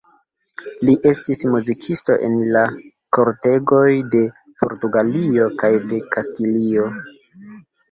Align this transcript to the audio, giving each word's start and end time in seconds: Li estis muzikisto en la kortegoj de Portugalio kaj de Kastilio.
Li 0.87 0.93
estis 1.09 1.43
muzikisto 1.55 2.15
en 2.29 2.37
la 2.55 2.63
kortegoj 3.19 3.83
de 4.17 4.23
Portugalio 4.65 5.53
kaj 5.63 5.73
de 5.95 6.03
Kastilio. 6.19 6.91